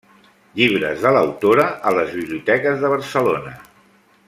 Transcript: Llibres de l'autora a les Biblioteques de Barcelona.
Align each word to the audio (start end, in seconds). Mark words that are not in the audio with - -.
Llibres 0.59 1.03
de 1.03 1.11
l'autora 1.17 1.67
a 1.91 1.95
les 1.97 2.11
Biblioteques 2.17 2.83
de 2.87 2.93
Barcelona. 2.97 3.57